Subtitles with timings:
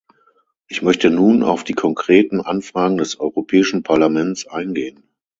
[0.67, 5.03] Ich möchte nun auf die konkreten Anfragen des Europäischen Parlaments eingehen.